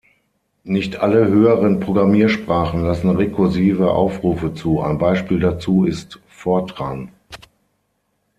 Nicht 0.63 0.95
alle 0.95 1.27
höheren 1.27 1.79
Programmiersprachen 1.79 2.81
lassen 2.81 3.11
rekursive 3.11 3.91
Aufrufe 3.91 4.51
zu; 4.55 4.81
ein 4.81 4.97
Beispiel 4.97 5.39
dazu 5.39 5.83
ist 5.85 6.19
Fortran. 6.27 7.11